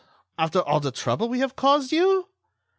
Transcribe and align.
After 0.35 0.61
all 0.61 0.79
the 0.79 0.89
trouble 0.89 1.29
we 1.29 1.41
have 1.41 1.55
caused 1.55 1.91
you!" 1.91 2.27